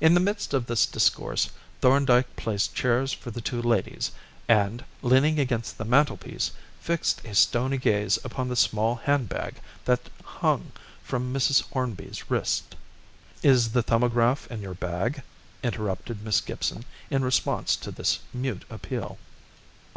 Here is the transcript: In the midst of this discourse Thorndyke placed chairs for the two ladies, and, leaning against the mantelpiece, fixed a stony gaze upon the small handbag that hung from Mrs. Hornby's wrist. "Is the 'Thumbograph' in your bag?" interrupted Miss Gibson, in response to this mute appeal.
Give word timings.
In 0.00 0.14
the 0.14 0.20
midst 0.20 0.54
of 0.54 0.66
this 0.66 0.86
discourse 0.86 1.50
Thorndyke 1.80 2.36
placed 2.36 2.72
chairs 2.76 3.12
for 3.12 3.32
the 3.32 3.40
two 3.40 3.60
ladies, 3.60 4.12
and, 4.46 4.84
leaning 5.02 5.40
against 5.40 5.76
the 5.76 5.84
mantelpiece, 5.84 6.52
fixed 6.80 7.24
a 7.24 7.34
stony 7.34 7.76
gaze 7.76 8.16
upon 8.22 8.46
the 8.46 8.54
small 8.54 8.94
handbag 8.94 9.56
that 9.84 10.08
hung 10.22 10.70
from 11.02 11.34
Mrs. 11.34 11.62
Hornby's 11.72 12.30
wrist. 12.30 12.76
"Is 13.42 13.70
the 13.72 13.82
'Thumbograph' 13.82 14.48
in 14.52 14.62
your 14.62 14.74
bag?" 14.74 15.24
interrupted 15.64 16.22
Miss 16.24 16.40
Gibson, 16.40 16.84
in 17.10 17.24
response 17.24 17.74
to 17.74 17.90
this 17.90 18.20
mute 18.32 18.64
appeal. 18.70 19.18